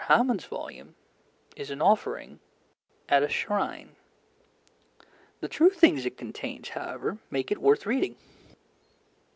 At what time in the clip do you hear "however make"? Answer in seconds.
6.69-7.51